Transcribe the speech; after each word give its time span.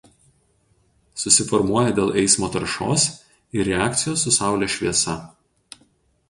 Susiformuoja 1.23 1.91
dėl 1.99 2.09
eismo 2.21 2.49
taršos 2.55 3.05
ir 3.59 3.69
reakcijos 3.69 4.25
su 4.27 4.35
saulės 4.41 4.75
šviesa. 4.79 5.19